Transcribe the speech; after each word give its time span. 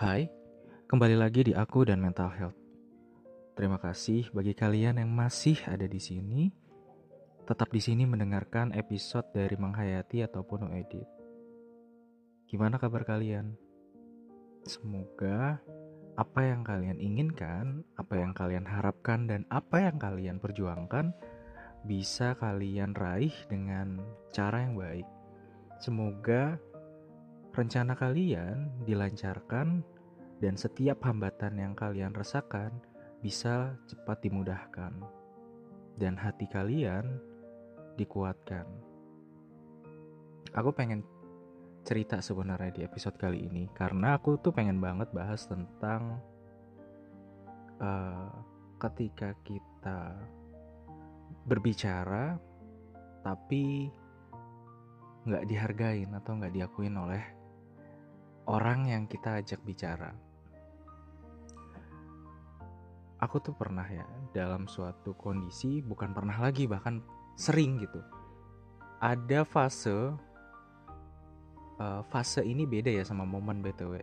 Hai, 0.00 0.32
kembali 0.88 1.12
lagi 1.12 1.44
di 1.44 1.52
aku 1.52 1.84
dan 1.84 2.00
mental 2.00 2.32
health. 2.32 2.56
Terima 3.52 3.76
kasih 3.76 4.32
bagi 4.32 4.56
kalian 4.56 4.96
yang 4.96 5.12
masih 5.12 5.60
ada 5.68 5.84
di 5.84 6.00
sini, 6.00 6.48
tetap 7.44 7.68
di 7.68 7.84
sini 7.84 8.08
mendengarkan 8.08 8.72
episode 8.72 9.28
dari 9.36 9.60
Menghayati 9.60 10.24
ataupun 10.24 10.64
No 10.64 10.68
Edit. 10.72 11.04
Gimana 12.48 12.80
kabar 12.80 13.04
kalian? 13.04 13.52
Semoga 14.64 15.60
apa 16.16 16.40
yang 16.48 16.64
kalian 16.64 16.96
inginkan, 16.96 17.84
apa 18.00 18.24
yang 18.24 18.32
kalian 18.32 18.64
harapkan, 18.64 19.28
dan 19.28 19.44
apa 19.52 19.84
yang 19.84 20.00
kalian 20.00 20.40
perjuangkan 20.40 21.12
bisa 21.84 22.40
kalian 22.40 22.96
raih 22.96 23.36
dengan 23.52 24.00
cara 24.32 24.64
yang 24.64 24.80
baik. 24.80 25.04
Semoga 25.76 26.56
rencana 27.50 27.98
kalian 27.98 28.86
dilancarkan 28.86 29.82
dan 30.40 30.54
setiap 30.56 31.02
hambatan 31.04 31.58
yang 31.58 31.74
kalian 31.76 32.14
rasakan 32.14 32.72
bisa 33.20 33.76
cepat 33.84 34.24
dimudahkan 34.24 34.94
dan 36.00 36.16
hati 36.16 36.48
kalian 36.48 37.20
dikuatkan. 38.00 38.64
Aku 40.56 40.72
pengen 40.72 41.04
cerita 41.84 42.20
sebenarnya 42.20 42.72
di 42.72 42.82
episode 42.84 43.16
kali 43.20 43.44
ini 43.50 43.68
karena 43.76 44.16
aku 44.16 44.40
tuh 44.40 44.52
pengen 44.52 44.80
banget 44.80 45.08
bahas 45.12 45.44
tentang 45.48 46.20
uh, 47.80 48.32
ketika 48.80 49.36
kita 49.44 50.16
berbicara 51.48 52.36
tapi 53.20 53.88
nggak 55.28 55.44
dihargain 55.48 56.10
atau 56.16 56.32
nggak 56.40 56.52
diakuin 56.56 56.96
oleh 56.96 57.39
orang 58.50 58.90
yang 58.90 59.06
kita 59.06 59.38
ajak 59.38 59.62
bicara. 59.62 60.10
Aku 63.22 63.38
tuh 63.38 63.54
pernah 63.54 63.86
ya 63.86 64.02
dalam 64.34 64.66
suatu 64.66 65.14
kondisi 65.14 65.78
bukan 65.78 66.10
pernah 66.10 66.34
lagi 66.34 66.66
bahkan 66.66 66.98
sering 67.38 67.78
gitu. 67.78 68.02
Ada 68.98 69.46
fase 69.46 70.18
uh, 71.78 72.02
fase 72.10 72.42
ini 72.42 72.66
beda 72.66 72.90
ya 72.90 73.06
sama 73.06 73.22
momen 73.22 73.62
btw. 73.62 74.02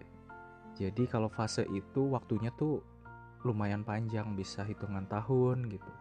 Jadi 0.77 1.03
kalau 1.09 1.27
fase 1.27 1.67
itu 1.73 2.07
waktunya 2.13 2.53
tuh 2.55 2.79
lumayan 3.43 3.83
panjang 3.83 4.31
bisa 4.37 4.63
hitungan 4.63 5.09
tahun 5.09 5.67
gitu. 5.67 5.91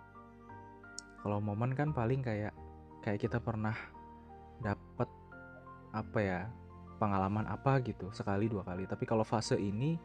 Kalau 1.24 1.42
momen 1.42 1.74
kan 1.74 1.90
paling 1.90 2.22
kayak 2.22 2.54
kayak 3.02 3.26
kita 3.26 3.40
pernah 3.42 3.74
dapat 4.60 5.08
apa 5.96 6.18
ya 6.20 6.40
pengalaman 6.96 7.46
apa 7.46 7.80
gitu 7.84 8.10
sekali 8.10 8.48
dua 8.50 8.64
kali. 8.64 8.88
Tapi 8.88 9.04
kalau 9.04 9.22
fase 9.22 9.56
ini 9.56 9.96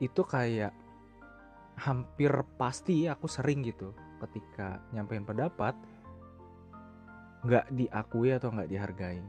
itu 0.00 0.22
kayak 0.22 0.72
hampir 1.76 2.32
pasti 2.56 3.04
aku 3.08 3.28
sering 3.28 3.64
gitu 3.64 3.92
ketika 4.24 4.80
nyampein 4.96 5.28
pendapat 5.28 5.76
nggak 7.44 7.66
diakui 7.72 8.32
atau 8.32 8.52
nggak 8.52 8.70
dihargai. 8.70 9.20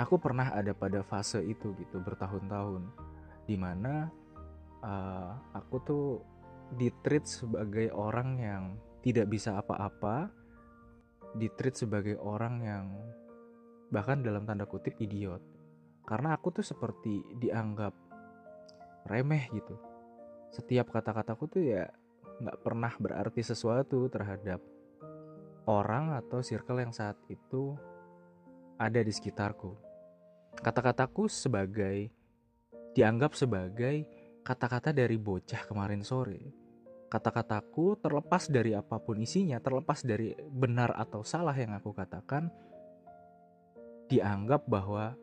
Aku 0.00 0.16
pernah 0.16 0.52
ada 0.52 0.72
pada 0.72 1.04
fase 1.04 1.44
itu 1.44 1.76
gitu 1.76 2.00
bertahun-tahun 2.00 2.88
di 3.44 3.56
mana 3.58 4.08
uh, 4.80 5.36
aku 5.52 5.76
tuh 5.84 6.06
ditreat 6.78 7.26
sebagai 7.26 7.90
orang 7.90 8.38
yang 8.38 8.64
tidak 9.02 9.26
bisa 9.32 9.58
apa-apa 9.58 10.30
ditreat 11.34 11.74
sebagai 11.74 12.16
orang 12.22 12.54
yang 12.62 12.86
bahkan 13.90 14.22
dalam 14.22 14.46
tanda 14.46 14.66
kutip 14.66 14.94
idiot 15.02 15.42
karena 16.10 16.34
aku 16.34 16.50
tuh 16.50 16.66
seperti 16.66 17.22
dianggap 17.38 17.94
remeh 19.06 19.46
gitu. 19.54 19.78
Setiap 20.50 20.90
kata-kataku 20.90 21.46
tuh 21.46 21.62
ya 21.62 21.86
nggak 22.42 22.66
pernah 22.66 22.90
berarti 22.98 23.46
sesuatu 23.46 24.10
terhadap 24.10 24.58
orang 25.70 26.18
atau 26.18 26.42
circle 26.42 26.82
yang 26.82 26.90
saat 26.90 27.14
itu 27.30 27.78
ada 28.74 28.98
di 28.98 29.12
sekitarku. 29.14 29.70
Kata-kataku 30.58 31.30
sebagai 31.30 32.10
dianggap 32.98 33.38
sebagai 33.38 34.02
kata-kata 34.42 34.90
dari 34.90 35.14
bocah 35.14 35.62
kemarin 35.62 36.02
sore. 36.02 36.42
Kata-kataku 37.06 38.02
terlepas 38.02 38.50
dari 38.50 38.74
apa 38.74 38.98
pun 38.98 39.22
isinya 39.22 39.62
terlepas 39.62 40.02
dari 40.02 40.34
benar 40.50 40.90
atau 40.98 41.22
salah 41.22 41.54
yang 41.54 41.70
aku 41.74 41.94
katakan 41.94 42.50
dianggap 44.10 44.66
bahwa 44.66 45.14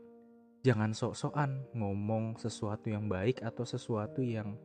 jangan 0.66 0.94
sok-sokan 0.94 1.66
ngomong 1.74 2.38
sesuatu 2.38 2.90
yang 2.90 3.10
baik 3.10 3.42
atau 3.42 3.66
sesuatu 3.66 4.22
yang 4.22 4.58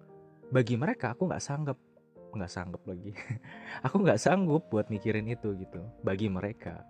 bagi 0.53 0.77
mereka 0.77 1.17
aku 1.17 1.29
nggak 1.29 1.43
sanggup 1.43 1.79
nggak 2.37 2.53
sanggup 2.53 2.83
lagi. 2.89 3.13
Aku 3.87 4.01
nggak 4.01 4.21
sanggup 4.21 4.69
buat 4.73 4.89
mikirin 4.89 5.29
itu 5.29 5.53
gitu 5.57 5.81
bagi 6.01 6.33
mereka. 6.33 6.81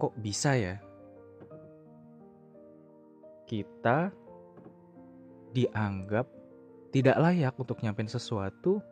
Kok 0.00 0.16
bisa 0.20 0.56
ya? 0.56 0.76
Kita 3.46 4.12
dianggap 5.52 6.26
tidak 6.92 7.16
layak 7.20 7.54
untuk 7.56 7.80
nyampein 7.80 8.10
sesuatu 8.10 8.82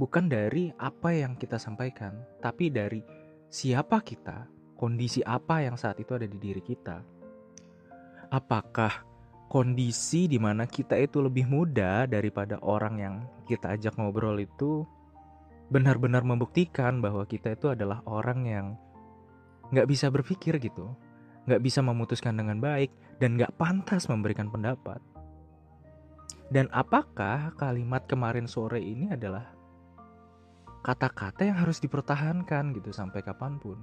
bukan 0.00 0.26
dari 0.30 0.72
apa 0.80 1.12
yang 1.12 1.36
kita 1.36 1.60
sampaikan 1.60 2.18
tapi 2.40 2.72
dari 2.72 3.04
siapa 3.52 4.00
kita 4.00 4.48
kondisi 4.74 5.20
apa 5.22 5.60
yang 5.60 5.76
saat 5.76 6.00
itu 6.00 6.16
ada 6.16 6.26
di 6.26 6.38
diri 6.40 6.62
kita. 6.64 7.19
Apakah 8.30 9.02
kondisi 9.50 10.30
di 10.30 10.38
mana 10.38 10.62
kita 10.70 10.94
itu 10.94 11.18
lebih 11.18 11.50
muda 11.50 12.06
daripada 12.06 12.62
orang 12.62 12.94
yang 13.02 13.14
kita 13.50 13.74
ajak 13.74 13.98
ngobrol 13.98 14.38
itu 14.38 14.86
benar-benar 15.70 16.22
membuktikan 16.22 17.02
bahwa 17.02 17.26
kita 17.26 17.58
itu 17.58 17.74
adalah 17.74 18.02
orang 18.06 18.40
yang 18.46 18.66
nggak 19.74 19.90
bisa 19.90 20.10
berpikir 20.10 20.62
gitu, 20.62 20.94
nggak 21.50 21.62
bisa 21.62 21.82
memutuskan 21.82 22.38
dengan 22.38 22.62
baik 22.62 22.94
dan 23.18 23.34
nggak 23.34 23.54
pantas 23.58 24.06
memberikan 24.06 24.46
pendapat. 24.46 25.02
Dan 26.50 26.66
apakah 26.70 27.54
kalimat 27.54 28.06
kemarin 28.10 28.46
sore 28.50 28.82
ini 28.82 29.10
adalah 29.14 29.54
kata-kata 30.82 31.46
yang 31.46 31.58
harus 31.62 31.78
dipertahankan 31.78 32.74
gitu 32.74 32.90
sampai 32.90 33.22
kapan 33.22 33.58
pun? 33.62 33.78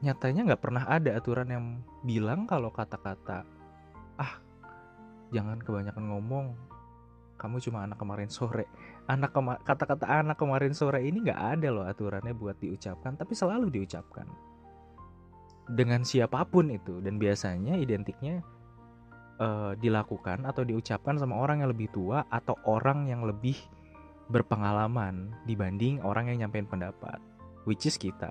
Nyatanya 0.00 0.52
nggak 0.52 0.62
pernah 0.62 0.84
ada 0.88 1.16
aturan 1.16 1.48
yang 1.48 1.64
bilang 2.04 2.48
kalau 2.48 2.72
kata-kata 2.72 3.44
ah 4.16 4.32
jangan 5.32 5.60
kebanyakan 5.60 6.04
ngomong 6.08 6.46
kamu 7.40 7.56
cuma 7.64 7.88
anak 7.88 7.96
kemarin 7.96 8.28
sore. 8.28 8.68
Anak 9.08 9.32
kema 9.32 9.56
kata-kata 9.64 10.04
anak 10.04 10.36
kemarin 10.36 10.76
sore 10.76 11.00
ini 11.00 11.24
nggak 11.24 11.40
ada 11.56 11.72
loh 11.72 11.88
aturannya 11.88 12.36
buat 12.36 12.60
diucapkan 12.60 13.16
tapi 13.16 13.32
selalu 13.32 13.72
diucapkan. 13.72 14.28
Dengan 15.64 16.04
siapa 16.04 16.44
pun 16.44 16.68
itu 16.68 17.00
dan 17.00 17.16
biasanya 17.16 17.80
identiknya 17.80 18.44
uh, 19.40 19.72
dilakukan 19.80 20.44
atau 20.44 20.68
diucapkan 20.68 21.16
sama 21.16 21.40
orang 21.40 21.64
yang 21.64 21.72
lebih 21.72 21.88
tua 21.88 22.28
atau 22.28 22.60
orang 22.68 23.08
yang 23.08 23.24
lebih 23.24 23.56
berpengalaman 24.28 25.32
dibanding 25.48 25.98
orang 26.04 26.30
yang 26.30 26.46
nyampein 26.46 26.68
pendapat 26.68 27.18
which 27.66 27.82
is 27.82 27.98
kita 27.98 28.30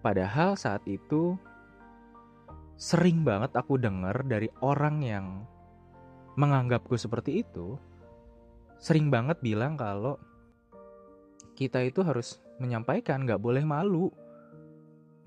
Padahal 0.00 0.56
saat 0.56 0.80
itu 0.88 1.36
sering 2.80 3.20
banget 3.20 3.52
aku 3.52 3.76
dengar 3.76 4.24
dari 4.24 4.48
orang 4.64 5.04
yang 5.04 5.26
menganggapku 6.40 6.96
seperti 6.96 7.44
itu, 7.44 7.76
sering 8.80 9.12
banget 9.12 9.36
bilang 9.44 9.76
kalau 9.76 10.16
kita 11.52 11.84
itu 11.84 12.00
harus 12.00 12.40
menyampaikan, 12.56 13.28
nggak 13.28 13.36
boleh 13.36 13.60
malu, 13.60 14.08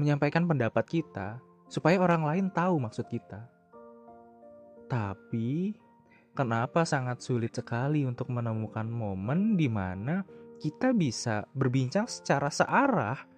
menyampaikan 0.02 0.50
pendapat 0.50 0.86
kita 0.90 1.38
supaya 1.70 2.02
orang 2.02 2.26
lain 2.26 2.46
tahu 2.50 2.82
maksud 2.82 3.06
kita. 3.06 3.46
Tapi 4.90 5.78
kenapa 6.34 6.86
sangat 6.90 7.22
sulit 7.22 7.54
sekali 7.54 8.02
untuk 8.10 8.34
menemukan 8.34 8.90
momen 8.90 9.54
di 9.54 9.70
mana 9.70 10.26
kita 10.58 10.90
bisa 10.98 11.46
berbincang 11.54 12.10
secara 12.10 12.50
searah 12.50 13.33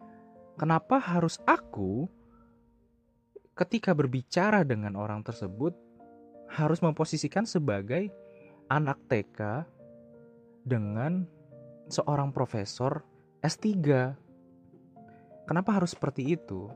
Kenapa 0.56 1.04
harus 1.04 1.36
aku 1.44 2.08
ketika 3.60 3.92
berbicara 3.92 4.64
dengan 4.64 4.96
orang 4.96 5.20
tersebut 5.20 5.76
harus 6.48 6.80
memposisikan 6.80 7.44
sebagai 7.44 8.08
anak 8.72 8.96
TK 9.12 9.68
dengan 10.64 11.28
seorang 11.92 12.32
profesor 12.32 13.04
S3? 13.44 13.68
Kenapa 15.44 15.76
harus 15.76 15.92
seperti 15.92 16.40
itu? 16.40 16.72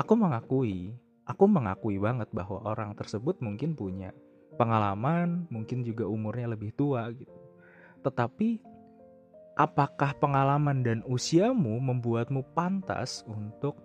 Aku 0.00 0.16
mengakui, 0.16 0.96
aku 1.28 1.44
mengakui 1.44 2.00
banget 2.00 2.32
bahwa 2.32 2.64
orang 2.64 2.96
tersebut 2.96 3.36
mungkin 3.44 3.76
punya 3.76 4.16
pengalaman, 4.56 5.44
mungkin 5.52 5.84
juga 5.84 6.08
umurnya 6.08 6.56
lebih 6.56 6.72
tua 6.72 7.12
gitu. 7.12 7.36
Tetapi 8.00 8.64
apakah 9.58 10.14
pengalaman 10.18 10.82
dan 10.84 10.98
usiamu 11.06 11.78
membuatmu 11.78 12.42
pantas 12.52 13.24
untuk 13.30 13.78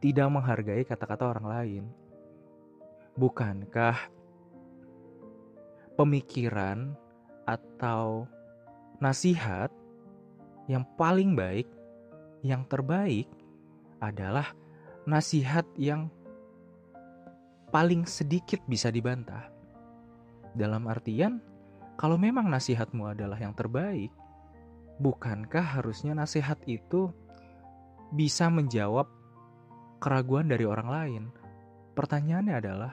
tidak 0.00 0.28
menghargai 0.32 0.82
kata-kata 0.84 1.28
orang 1.36 1.46
lain? 1.46 1.84
bukankah 3.20 3.96
pemikiran 5.98 6.94
atau 7.44 8.24
nasihat 9.02 9.68
yang 10.70 10.88
paling 10.94 11.34
baik, 11.34 11.66
yang 12.40 12.62
terbaik 12.64 13.26
adalah 14.00 14.54
nasihat 15.04 15.66
yang 15.76 16.08
paling 17.68 18.06
sedikit 18.06 18.64
bisa 18.64 18.88
dibantah. 18.88 19.50
Dalam 20.56 20.88
artian, 20.88 21.44
kalau 22.00 22.16
memang 22.16 22.48
nasihatmu 22.48 23.12
adalah 23.12 23.36
yang 23.36 23.52
terbaik, 23.52 24.08
bukankah 25.00 25.80
harusnya 25.80 26.12
nasihat 26.12 26.60
itu 26.68 27.08
bisa 28.12 28.52
menjawab 28.52 29.08
keraguan 29.98 30.52
dari 30.52 30.68
orang 30.68 30.88
lain? 30.88 31.24
Pertanyaannya 31.96 32.54
adalah, 32.54 32.92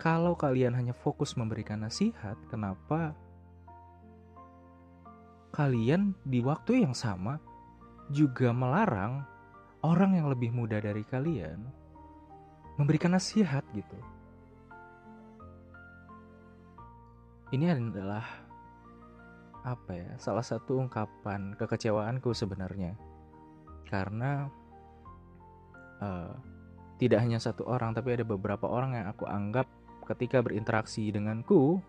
kalau 0.00 0.34
kalian 0.34 0.74
hanya 0.74 0.96
fokus 0.96 1.36
memberikan 1.36 1.84
nasihat, 1.84 2.40
kenapa 2.48 3.14
kalian 5.54 6.18
di 6.26 6.42
waktu 6.42 6.82
yang 6.82 6.96
sama 6.96 7.38
juga 8.10 8.50
melarang 8.50 9.22
orang 9.86 10.18
yang 10.18 10.26
lebih 10.26 10.50
muda 10.50 10.82
dari 10.82 11.06
kalian 11.06 11.62
memberikan 12.74 13.14
nasihat 13.14 13.62
gitu. 13.70 13.94
Ini 17.54 17.70
adalah 17.70 18.43
apa 19.64 19.92
ya? 19.96 20.10
Salah 20.20 20.44
satu 20.44 20.78
ungkapan 20.78 21.56
kekecewaanku 21.56 22.36
sebenarnya. 22.36 22.92
Karena 23.88 24.46
uh, 26.04 26.32
tidak 27.00 27.24
hanya 27.24 27.40
satu 27.40 27.66
orang 27.66 27.96
tapi 27.96 28.14
ada 28.14 28.22
beberapa 28.22 28.68
orang 28.68 28.94
yang 28.94 29.06
aku 29.10 29.24
anggap 29.26 29.66
ketika 30.04 30.44
berinteraksi 30.44 31.08
denganku 31.08 31.80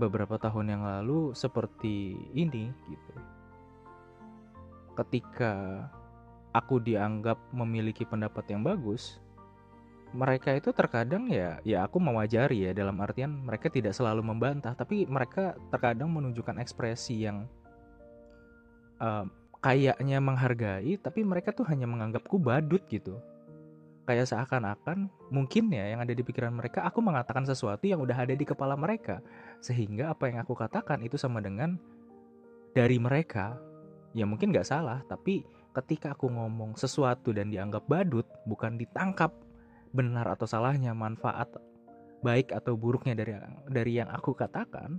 beberapa 0.00 0.40
tahun 0.40 0.72
yang 0.72 0.82
lalu 0.82 1.36
seperti 1.36 2.16
ini 2.32 2.72
gitu. 2.88 3.14
Ketika 4.96 5.86
aku 6.52 6.80
dianggap 6.80 7.36
memiliki 7.52 8.04
pendapat 8.04 8.48
yang 8.52 8.64
bagus, 8.64 9.20
mereka 10.12 10.52
itu 10.52 10.70
terkadang 10.76 11.32
ya 11.32 11.56
ya 11.64 11.88
aku 11.88 11.96
mewajari 11.96 12.68
ya 12.68 12.72
dalam 12.76 13.00
artian 13.00 13.32
mereka 13.32 13.72
tidak 13.72 13.96
selalu 13.96 14.20
membantah, 14.20 14.76
tapi 14.76 15.08
mereka 15.08 15.56
terkadang 15.72 16.12
menunjukkan 16.12 16.60
ekspresi 16.60 17.24
yang 17.24 17.48
uh, 19.00 19.24
kayaknya 19.64 20.20
menghargai, 20.20 21.00
tapi 21.00 21.24
mereka 21.24 21.56
tuh 21.56 21.64
hanya 21.72 21.88
menganggapku 21.88 22.36
badut 22.36 22.84
gitu. 22.92 23.16
Kayak 24.02 24.34
seakan-akan 24.34 25.06
mungkin 25.30 25.70
ya 25.70 25.94
yang 25.94 26.02
ada 26.02 26.10
di 26.10 26.26
pikiran 26.26 26.50
mereka 26.52 26.82
aku 26.82 26.98
mengatakan 26.98 27.46
sesuatu 27.46 27.86
yang 27.86 28.02
udah 28.02 28.26
ada 28.26 28.34
di 28.34 28.44
kepala 28.44 28.74
mereka. 28.74 29.22
Sehingga 29.62 30.10
apa 30.10 30.26
yang 30.28 30.42
aku 30.42 30.58
katakan 30.58 31.00
itu 31.06 31.14
sama 31.14 31.38
dengan 31.38 31.78
dari 32.74 32.98
mereka. 32.98 33.56
Ya 34.12 34.28
mungkin 34.28 34.52
nggak 34.52 34.68
salah 34.68 35.00
tapi 35.06 35.46
ketika 35.72 36.12
aku 36.12 36.28
ngomong 36.28 36.76
sesuatu 36.76 37.32
dan 37.32 37.48
dianggap 37.48 37.88
badut 37.88 38.28
bukan 38.44 38.76
ditangkap 38.76 39.32
benar 39.92 40.26
atau 40.32 40.48
salahnya 40.48 40.96
manfaat 40.96 41.52
baik 42.24 42.50
atau 42.52 42.74
buruknya 42.74 43.12
dari 43.12 43.36
dari 43.68 43.92
yang 44.00 44.08
aku 44.08 44.32
katakan 44.32 44.98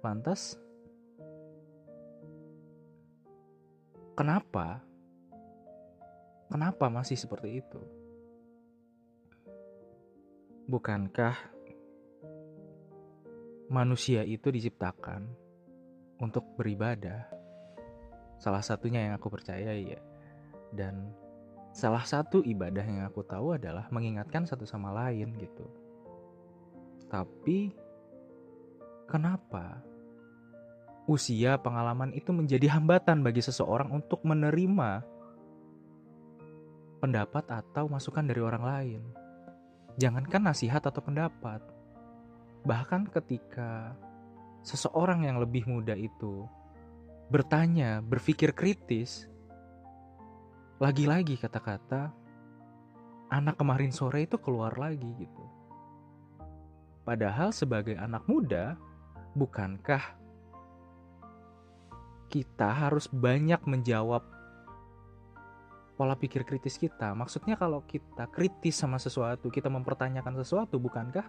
lantas 0.00 0.56
kenapa 4.16 4.80
kenapa 6.48 6.88
masih 6.88 7.20
seperti 7.20 7.60
itu 7.60 8.00
Bukankah 10.70 11.34
manusia 13.74 14.22
itu 14.22 14.54
diciptakan 14.54 15.26
untuk 16.22 16.46
beribadah? 16.54 17.26
Salah 18.38 18.62
satunya 18.62 19.02
yang 19.02 19.18
aku 19.18 19.34
percaya 19.34 19.74
ya. 19.74 19.98
Dan 20.70 21.10
salah 21.70 22.02
satu 22.02 22.42
ibadah 22.42 22.82
yang 22.82 23.06
aku 23.06 23.22
tahu 23.22 23.54
adalah 23.54 23.86
mengingatkan 23.94 24.46
satu 24.46 24.66
sama 24.66 24.90
lain 24.90 25.34
gitu. 25.38 25.66
Tapi 27.10 27.74
kenapa 29.10 29.82
usia 31.10 31.58
pengalaman 31.58 32.14
itu 32.14 32.30
menjadi 32.30 32.78
hambatan 32.78 33.22
bagi 33.26 33.42
seseorang 33.42 33.90
untuk 33.90 34.22
menerima 34.22 35.02
pendapat 37.02 37.44
atau 37.50 37.90
masukan 37.90 38.26
dari 38.26 38.42
orang 38.42 38.64
lain? 38.66 39.02
Jangankan 39.98 40.54
nasihat 40.54 40.82
atau 40.86 41.02
pendapat, 41.02 41.60
bahkan 42.62 43.06
ketika 43.10 43.94
seseorang 44.62 45.26
yang 45.26 45.42
lebih 45.42 45.66
muda 45.66 45.98
itu 45.98 46.46
bertanya, 47.30 48.02
berpikir 48.02 48.54
kritis, 48.54 49.30
lagi-lagi 50.80 51.36
kata-kata 51.36 52.08
anak 53.28 53.60
kemarin 53.60 53.92
sore 53.92 54.24
itu 54.24 54.40
keluar 54.40 54.72
lagi 54.80 55.12
gitu. 55.20 55.44
Padahal 57.04 57.52
sebagai 57.52 58.00
anak 58.00 58.24
muda, 58.24 58.80
bukankah 59.36 60.00
kita 62.32 62.68
harus 62.72 63.12
banyak 63.12 63.60
menjawab 63.68 64.24
pola 66.00 66.16
pikir 66.16 66.48
kritis 66.48 66.80
kita. 66.80 67.12
Maksudnya 67.12 67.60
kalau 67.60 67.84
kita 67.84 68.24
kritis 68.32 68.80
sama 68.80 68.96
sesuatu, 68.96 69.52
kita 69.52 69.68
mempertanyakan 69.68 70.32
sesuatu, 70.40 70.80
bukankah 70.80 71.28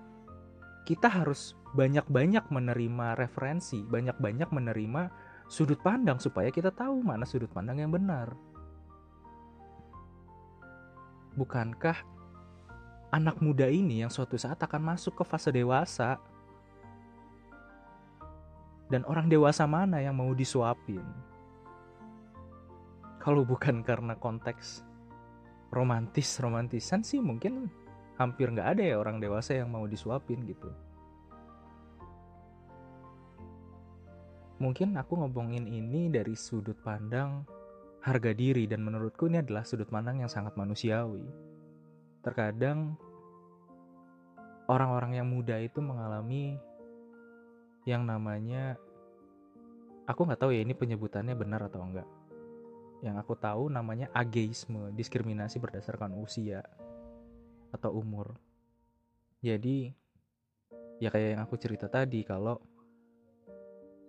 kita 0.88 1.12
harus 1.12 1.59
banyak-banyak 1.75 2.47
menerima 2.47 3.19
referensi, 3.19 3.83
banyak-banyak 3.83 4.47
menerima 4.47 5.12
sudut 5.51 5.83
pandang 5.83 6.24
supaya 6.24 6.47
kita 6.47 6.71
tahu 6.71 7.04
mana 7.04 7.27
sudut 7.27 7.51
pandang 7.51 7.83
yang 7.83 7.92
benar. 7.92 8.31
Bukankah 11.36 11.98
anak 13.12 13.39
muda 13.39 13.68
ini 13.68 14.04
yang 14.04 14.12
suatu 14.12 14.36
saat 14.36 14.60
akan 14.60 14.95
masuk 14.95 15.19
ke 15.19 15.24
fase 15.24 15.51
dewasa? 15.51 16.19
Dan 18.92 19.07
orang 19.07 19.31
dewasa 19.31 19.63
mana 19.63 20.04
yang 20.04 20.19
mau 20.19 20.36
disuapin? 20.36 21.04
kalau 23.22 23.45
bukan 23.45 23.86
karena 23.86 24.18
konteks 24.18 24.81
romantis 25.69 26.42
romantisan 26.42 27.06
sih 27.06 27.22
mungkin 27.22 27.69
hampir 28.18 28.50
nggak 28.50 28.75
ada 28.75 28.83
ya 28.83 28.95
orang 28.98 29.22
dewasa 29.22 29.62
yang 29.62 29.69
mau 29.69 29.86
disuapin 29.86 30.42
gitu 30.50 30.68
mungkin 34.57 34.97
aku 34.97 35.21
ngomongin 35.21 35.69
ini 35.69 36.09
dari 36.09 36.33
sudut 36.33 36.76
pandang 36.81 37.45
harga 38.02 38.31
diri 38.34 38.66
dan 38.66 38.81
menurutku 38.81 39.30
ini 39.30 39.42
adalah 39.42 39.62
sudut 39.66 39.90
pandang 39.90 40.26
yang 40.26 40.31
sangat 40.31 40.58
manusiawi 40.58 41.26
terkadang 42.26 42.98
orang-orang 44.70 45.22
yang 45.22 45.28
muda 45.30 45.58
itu 45.62 45.81
mengalami 45.81 46.58
yang 47.86 48.06
namanya 48.06 48.78
aku 50.06 50.26
nggak 50.26 50.42
tahu 50.42 50.54
ya 50.54 50.62
ini 50.62 50.74
penyebutannya 50.74 51.34
benar 51.34 51.66
atau 51.66 51.81
enggak 51.81 52.10
yang 53.02 53.18
aku 53.18 53.34
tahu 53.34 53.74
namanya 53.74 54.14
ageisme, 54.14 54.94
diskriminasi 54.94 55.58
berdasarkan 55.58 56.14
usia 56.22 56.62
atau 57.74 57.98
umur. 57.98 58.38
Jadi 59.42 59.90
ya 61.02 61.10
kayak 61.10 61.30
yang 61.34 61.42
aku 61.42 61.58
cerita 61.58 61.90
tadi 61.90 62.22
kalau 62.22 62.62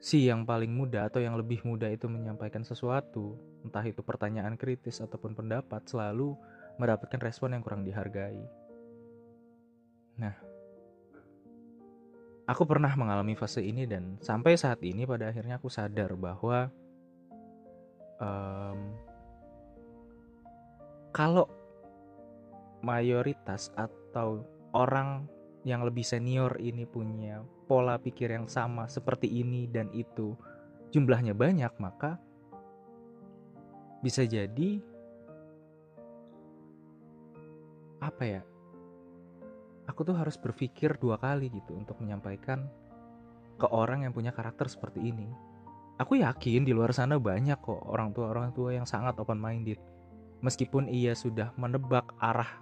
si 0.02 0.26
yang 0.26 0.42
paling 0.42 0.74
muda 0.74 1.06
atau 1.06 1.22
yang 1.22 1.38
lebih 1.38 1.62
muda 1.62 1.86
itu 1.86 2.10
menyampaikan 2.10 2.66
sesuatu, 2.66 3.38
entah 3.62 3.86
itu 3.86 4.02
pertanyaan 4.02 4.58
kritis 4.58 4.98
ataupun 4.98 5.38
pendapat, 5.38 5.86
selalu 5.86 6.34
mendapatkan 6.74 7.22
respon 7.22 7.54
yang 7.54 7.62
kurang 7.62 7.86
dihargai. 7.86 8.42
Nah, 10.18 10.34
aku 12.50 12.66
pernah 12.66 12.90
mengalami 12.98 13.38
fase 13.38 13.62
ini 13.62 13.86
dan 13.86 14.18
sampai 14.18 14.58
saat 14.58 14.82
ini 14.82 15.06
pada 15.06 15.30
akhirnya 15.30 15.62
aku 15.62 15.70
sadar 15.70 16.18
bahwa 16.18 16.66
um, 18.18 18.78
kalau 21.14 21.46
mayoritas 22.82 23.70
atau 23.78 24.42
orang 24.74 25.30
yang 25.62 25.86
lebih 25.86 26.02
senior 26.02 26.58
ini 26.58 26.82
punya 26.82 27.42
pola 27.70 27.98
pikir 27.98 28.34
yang 28.34 28.50
sama 28.50 28.90
seperti 28.90 29.30
ini 29.30 29.70
dan 29.70 29.90
itu. 29.94 30.34
Jumlahnya 30.92 31.32
banyak 31.32 31.72
maka 31.78 32.18
bisa 34.02 34.26
jadi 34.26 34.82
apa 38.02 38.24
ya? 38.26 38.42
Aku 39.86 40.02
tuh 40.02 40.18
harus 40.18 40.34
berpikir 40.34 40.98
dua 40.98 41.18
kali 41.18 41.50
gitu 41.50 41.78
untuk 41.78 41.98
menyampaikan 42.02 42.66
ke 43.58 43.66
orang 43.70 44.02
yang 44.02 44.12
punya 44.14 44.34
karakter 44.34 44.66
seperti 44.66 44.98
ini. 45.14 45.30
Aku 46.02 46.18
yakin 46.18 46.66
di 46.66 46.74
luar 46.74 46.90
sana 46.90 47.14
banyak 47.22 47.62
kok 47.62 47.78
orang 47.86 48.10
tua-orang 48.10 48.50
tua 48.50 48.74
yang 48.74 48.86
sangat 48.88 49.14
open 49.22 49.38
minded. 49.38 49.78
Meskipun 50.42 50.90
ia 50.90 51.14
sudah 51.14 51.54
menebak 51.54 52.10
arah 52.18 52.58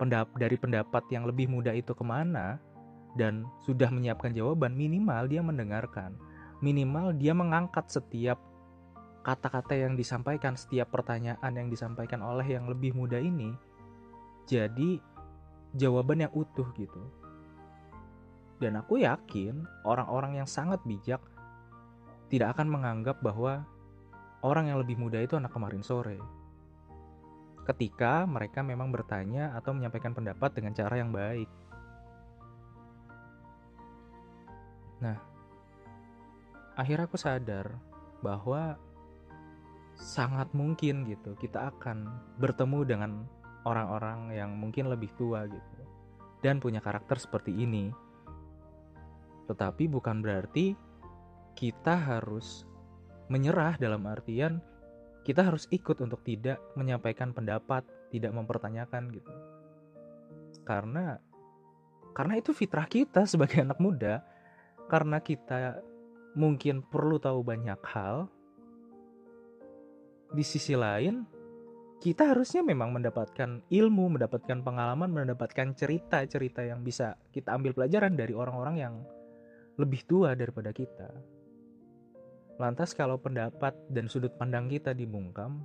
pendap 0.00 0.32
dari 0.40 0.56
pendapat 0.56 1.04
yang 1.12 1.28
lebih 1.28 1.52
muda 1.52 1.76
itu 1.76 1.92
ke 1.92 2.00
mana 2.00 2.56
dan 3.20 3.44
sudah 3.60 3.92
menyiapkan 3.92 4.32
jawaban 4.32 4.72
minimal 4.72 5.28
dia 5.28 5.44
mendengarkan. 5.44 6.16
Minimal 6.64 7.20
dia 7.20 7.36
mengangkat 7.36 7.92
setiap 7.92 8.40
kata-kata 9.20 9.76
yang 9.76 10.00
disampaikan 10.00 10.56
setiap 10.56 10.88
pertanyaan 10.88 11.52
yang 11.52 11.68
disampaikan 11.68 12.24
oleh 12.24 12.48
yang 12.48 12.64
lebih 12.64 12.96
muda 12.96 13.20
ini 13.20 13.52
jadi 14.48 14.96
jawaban 15.76 16.24
yang 16.24 16.32
utuh 16.32 16.66
gitu. 16.72 17.04
Dan 18.60 18.80
aku 18.80 19.04
yakin 19.04 19.64
orang-orang 19.84 20.40
yang 20.40 20.48
sangat 20.48 20.80
bijak 20.88 21.20
tidak 22.32 22.56
akan 22.56 22.72
menganggap 22.72 23.20
bahwa 23.20 23.64
orang 24.40 24.72
yang 24.72 24.80
lebih 24.80 24.96
muda 24.96 25.20
itu 25.20 25.36
anak 25.36 25.52
kemarin 25.52 25.84
sore 25.84 26.20
ketika 27.68 28.24
mereka 28.24 28.64
memang 28.64 28.88
bertanya 28.88 29.52
atau 29.56 29.76
menyampaikan 29.76 30.16
pendapat 30.16 30.50
dengan 30.56 30.72
cara 30.72 30.94
yang 30.96 31.12
baik. 31.12 31.48
Nah, 35.00 35.16
akhirnya 36.76 37.08
aku 37.08 37.16
sadar 37.20 37.72
bahwa 38.20 38.76
sangat 39.96 40.48
mungkin 40.56 41.04
gitu 41.04 41.36
kita 41.36 41.72
akan 41.76 42.08
bertemu 42.40 42.78
dengan 42.88 43.12
orang-orang 43.68 44.32
yang 44.32 44.56
mungkin 44.56 44.88
lebih 44.88 45.12
tua 45.16 45.44
gitu 45.44 45.80
dan 46.40 46.56
punya 46.60 46.80
karakter 46.80 47.20
seperti 47.20 47.52
ini. 47.52 47.92
Tetapi 49.44 49.84
bukan 49.92 50.24
berarti 50.24 50.72
kita 51.52 51.96
harus 51.96 52.64
menyerah 53.28 53.76
dalam 53.76 54.08
artian 54.08 54.64
kita 55.30 55.46
harus 55.46 55.70
ikut 55.70 55.94
untuk 56.02 56.26
tidak 56.26 56.58
menyampaikan 56.74 57.30
pendapat, 57.30 57.86
tidak 58.10 58.34
mempertanyakan 58.34 59.14
gitu. 59.14 59.30
Karena 60.66 61.22
karena 62.10 62.34
itu 62.42 62.50
fitrah 62.50 62.90
kita 62.90 63.30
sebagai 63.30 63.62
anak 63.70 63.78
muda. 63.78 64.26
Karena 64.90 65.22
kita 65.22 65.78
mungkin 66.34 66.82
perlu 66.82 67.22
tahu 67.22 67.46
banyak 67.46 67.78
hal. 67.94 68.26
Di 70.34 70.42
sisi 70.42 70.74
lain, 70.74 71.22
kita 72.02 72.34
harusnya 72.34 72.66
memang 72.66 72.90
mendapatkan 72.90 73.62
ilmu, 73.70 74.18
mendapatkan 74.18 74.66
pengalaman, 74.66 75.14
mendapatkan 75.14 75.78
cerita-cerita 75.78 76.66
yang 76.66 76.82
bisa 76.82 77.14
kita 77.30 77.54
ambil 77.54 77.70
pelajaran 77.78 78.18
dari 78.18 78.34
orang-orang 78.34 78.76
yang 78.82 78.94
lebih 79.78 80.02
tua 80.10 80.34
daripada 80.34 80.74
kita. 80.74 81.06
Lantas 82.60 82.92
kalau 82.92 83.16
pendapat 83.16 83.72
dan 83.88 84.04
sudut 84.04 84.36
pandang 84.36 84.68
kita 84.68 84.92
dibungkam, 84.92 85.64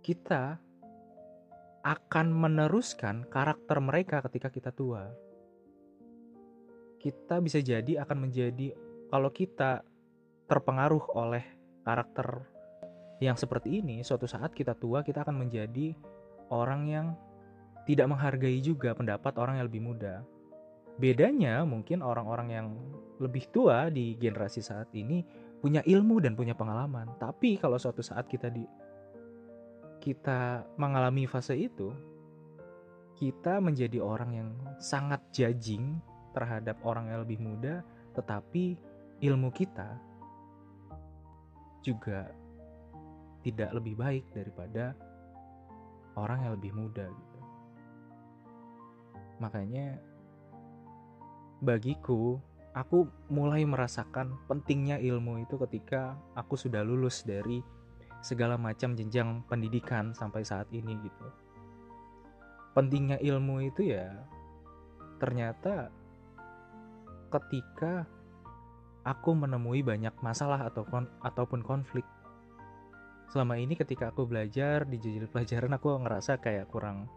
kita 0.00 0.56
akan 1.84 2.26
meneruskan 2.32 3.28
karakter 3.28 3.76
mereka 3.84 4.24
ketika 4.24 4.48
kita 4.48 4.72
tua. 4.72 5.12
Kita 6.96 7.44
bisa 7.44 7.60
jadi 7.60 8.00
akan 8.00 8.24
menjadi 8.24 8.72
kalau 9.12 9.28
kita 9.28 9.84
terpengaruh 10.48 11.12
oleh 11.12 11.44
karakter 11.84 12.40
yang 13.20 13.36
seperti 13.36 13.84
ini, 13.84 14.00
suatu 14.00 14.24
saat 14.24 14.56
kita 14.56 14.72
tua 14.72 15.04
kita 15.04 15.28
akan 15.28 15.44
menjadi 15.44 15.92
orang 16.48 16.88
yang 16.88 17.06
tidak 17.84 18.08
menghargai 18.08 18.64
juga 18.64 18.96
pendapat 18.96 19.36
orang 19.36 19.60
yang 19.60 19.68
lebih 19.68 19.84
muda. 19.84 20.24
Bedanya 20.96 21.68
mungkin 21.68 22.00
orang-orang 22.00 22.48
yang 22.48 22.66
lebih 23.20 23.52
tua 23.52 23.92
di 23.92 24.16
generasi 24.16 24.64
saat 24.64 24.88
ini 24.96 25.20
punya 25.60 25.80
ilmu 25.84 26.20
dan 26.20 26.36
punya 26.36 26.52
pengalaman. 26.52 27.16
Tapi 27.16 27.56
kalau 27.56 27.80
suatu 27.80 28.04
saat 28.04 28.28
kita 28.28 28.52
di 28.52 28.64
kita 30.00 30.62
mengalami 30.78 31.26
fase 31.26 31.58
itu, 31.58 31.90
kita 33.18 33.58
menjadi 33.58 33.98
orang 33.98 34.30
yang 34.36 34.50
sangat 34.78 35.18
judging 35.32 35.98
terhadap 36.36 36.76
orang 36.84 37.08
yang 37.10 37.24
lebih 37.24 37.40
muda, 37.40 37.80
tetapi 38.12 38.76
ilmu 39.24 39.48
kita 39.50 39.96
juga 41.80 42.28
tidak 43.40 43.70
lebih 43.78 43.94
baik 43.96 44.24
daripada 44.36 44.92
orang 46.18 46.44
yang 46.44 46.52
lebih 46.58 46.72
muda 46.76 47.06
gitu. 47.08 47.38
Makanya 49.38 49.96
bagiku 51.62 52.36
aku 52.76 53.08
mulai 53.32 53.64
merasakan 53.64 54.36
pentingnya 54.44 55.00
ilmu 55.00 55.40
itu 55.40 55.56
ketika 55.64 56.20
aku 56.36 56.60
sudah 56.60 56.84
lulus 56.84 57.24
dari 57.24 57.64
segala 58.20 58.60
macam 58.60 58.92
jenjang 58.92 59.40
pendidikan 59.48 60.12
sampai 60.12 60.44
saat 60.44 60.68
ini 60.76 60.92
gitu. 61.00 61.26
Pentingnya 62.76 63.16
ilmu 63.24 63.64
itu 63.64 63.96
ya 63.96 64.12
ternyata 65.16 65.88
ketika 67.32 68.04
aku 69.08 69.32
menemui 69.32 69.80
banyak 69.80 70.12
masalah 70.20 70.68
atau 70.68 70.84
ataupun 71.24 71.64
konflik. 71.64 72.04
Selama 73.32 73.56
ini 73.56 73.72
ketika 73.72 74.12
aku 74.12 74.28
belajar 74.28 74.84
di 74.84 75.00
jejak 75.00 75.32
pelajaran 75.32 75.72
aku 75.72 75.96
ngerasa 75.96 76.44
kayak 76.44 76.68
kurang 76.68 77.08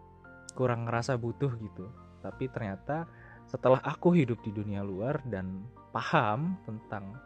kurang 0.56 0.88
ngerasa 0.88 1.20
butuh 1.20 1.51
gitu. 1.60 1.92
Tapi 2.24 2.48
ternyata 2.48 3.12
setelah 3.50 3.82
aku 3.82 4.13
hidup 4.13 4.46
di 4.46 4.53
dunia 4.53 4.86
luar 4.86 5.18
dan 5.25 5.65
paham 5.89 6.53
tentang 6.70 7.18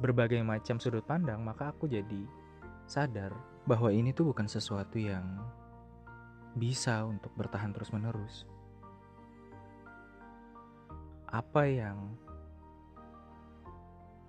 berbagai 0.00 0.40
macam 0.40 0.80
sudut 0.80 1.04
pandang, 1.04 1.44
maka 1.44 1.76
aku 1.76 1.84
jadi 1.84 2.24
sadar 2.88 3.36
bahwa 3.68 3.92
ini 3.92 4.16
tuh 4.16 4.32
bukan 4.32 4.48
sesuatu 4.48 4.96
yang 4.96 5.44
bisa 6.56 7.04
untuk 7.04 7.30
bertahan 7.36 7.76
terus-menerus. 7.76 8.48
Apa 11.28 11.68
yang 11.68 12.16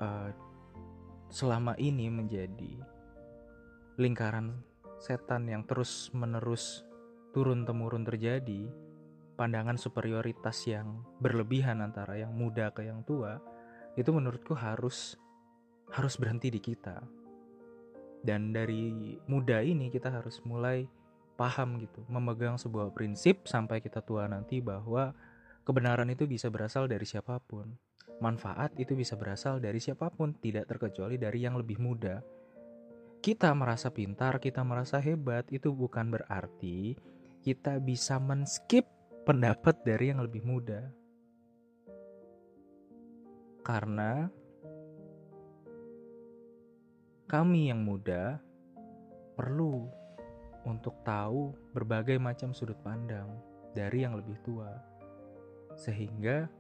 uh, 0.04 0.30
selama 1.32 1.80
ini 1.80 2.12
menjadi 2.12 2.84
lingkaran 3.96 4.60
setan 5.00 5.48
yang 5.48 5.64
terus-menerus 5.64 6.84
turun-temurun 7.32 8.04
terjadi 8.08 8.68
pandangan 9.34 9.76
superioritas 9.78 10.66
yang 10.70 11.02
berlebihan 11.18 11.82
antara 11.82 12.18
yang 12.22 12.34
muda 12.34 12.70
ke 12.70 12.86
yang 12.86 13.02
tua 13.04 13.42
itu 13.98 14.10
menurutku 14.10 14.54
harus 14.54 15.18
harus 15.94 16.16
berhenti 16.18 16.50
di 16.50 16.62
kita. 16.62 17.02
Dan 18.24 18.56
dari 18.56 19.20
muda 19.28 19.60
ini 19.60 19.92
kita 19.92 20.08
harus 20.08 20.40
mulai 20.48 20.88
paham 21.36 21.82
gitu, 21.82 22.06
memegang 22.08 22.56
sebuah 22.56 22.96
prinsip 22.96 23.44
sampai 23.50 23.84
kita 23.84 24.00
tua 24.00 24.30
nanti 24.32 24.64
bahwa 24.64 25.12
kebenaran 25.68 26.08
itu 26.08 26.24
bisa 26.24 26.48
berasal 26.48 26.88
dari 26.88 27.04
siapa 27.04 27.42
pun. 27.44 27.68
Manfaat 28.24 28.78
itu 28.80 28.96
bisa 28.96 29.20
berasal 29.20 29.60
dari 29.60 29.84
siapa 29.84 30.08
pun, 30.08 30.38
tidak 30.40 30.72
terkecuali 30.72 31.20
dari 31.20 31.44
yang 31.44 31.60
lebih 31.60 31.82
muda. 31.82 32.24
Kita 33.20 33.52
merasa 33.52 33.92
pintar, 33.92 34.40
kita 34.40 34.64
merasa 34.64 35.04
hebat, 35.04 35.44
itu 35.52 35.76
bukan 35.76 36.16
berarti 36.16 36.96
kita 37.44 37.84
bisa 37.84 38.24
men-skip 38.24 38.88
pendapat 39.24 39.88
dari 39.88 40.12
yang 40.12 40.20
lebih 40.20 40.44
muda. 40.44 40.84
Karena 43.64 44.28
kami 47.32 47.72
yang 47.72 47.80
muda 47.80 48.38
perlu 49.40 49.88
untuk 50.68 51.00
tahu 51.08 51.56
berbagai 51.72 52.20
macam 52.20 52.52
sudut 52.52 52.76
pandang 52.84 53.32
dari 53.72 54.04
yang 54.04 54.20
lebih 54.20 54.36
tua. 54.44 54.70
Sehingga 55.80 56.52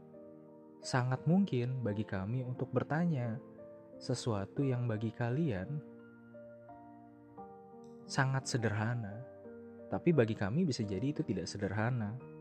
sangat 0.80 1.24
mungkin 1.28 1.84
bagi 1.84 2.08
kami 2.08 2.48
untuk 2.48 2.72
bertanya 2.72 3.40
sesuatu 4.00 4.64
yang 4.64 4.88
bagi 4.88 5.12
kalian 5.12 5.80
sangat 8.04 8.48
sederhana, 8.48 9.24
tapi 9.88 10.12
bagi 10.12 10.36
kami 10.36 10.68
bisa 10.68 10.84
jadi 10.84 11.12
itu 11.12 11.24
tidak 11.24 11.48
sederhana. 11.48 12.33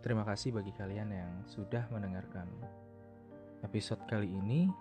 Terima 0.00 0.24
kasih 0.24 0.56
bagi 0.56 0.72
kalian 0.72 1.08
yang 1.12 1.32
sudah 1.44 1.84
mendengarkan 1.92 2.48
episode 3.60 4.00
kali 4.08 4.32
ini. 4.32 4.72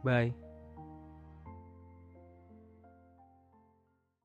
Bye. 0.00 0.55